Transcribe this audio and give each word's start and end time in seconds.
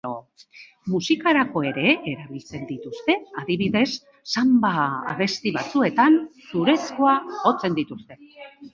Musikarako 0.93 1.61
ere 1.71 1.83
erabiltzen 2.13 2.65
dituzte, 2.71 3.17
adibidez, 3.43 3.85
sanba-abesti 4.35 5.55
batzuetan 5.61 6.21
zurezkoak 6.51 7.33
jotzen 7.47 7.83
dituzte. 7.85 8.23